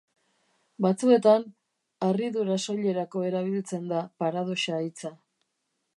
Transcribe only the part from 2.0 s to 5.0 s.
harridura soilerako erabiltzen da paradoxa